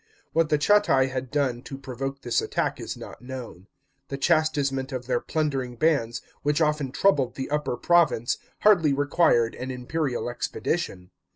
What 0.33 0.49
the 0.49 0.57
Chatti 0.57 1.09
had 1.09 1.29
done 1.29 1.61
to 1.61 1.77
provoke 1.77 2.21
this 2.23 2.41
attack, 2.41 2.79
is 2.79 2.97
not 2.97 3.21
known. 3.21 3.67
The 4.07 4.17
chastisement 4.17 4.91
of 4.91 5.05
their 5.05 5.19
plundering 5.19 5.75
bands, 5.75 6.23
which 6.41 6.59
often 6.59 6.91
troubled 6.91 7.35
the 7.35 7.51
Upper 7.51 7.77
province, 7.77 8.39
hardly 8.61 8.93
required 8.93 9.53
an 9.53 9.69
imperial 9.69 10.27
expedition. 10.27 11.11